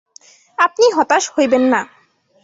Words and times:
আপনি 0.57 0.85
হতাশ 0.97 1.23
হইবেন 1.35 1.63
না। 1.73 1.81